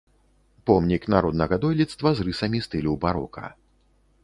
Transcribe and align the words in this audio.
Помнік 0.67 1.03
народнага 1.15 1.59
дойлідства 1.67 2.15
з 2.17 2.25
рысамі 2.31 2.63
стылю 2.69 2.99
барока. 3.07 3.45